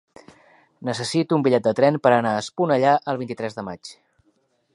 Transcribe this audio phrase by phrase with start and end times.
[0.89, 3.95] Necessito un bitllet de tren per anar a Esponellà el vint-i-tres de maig.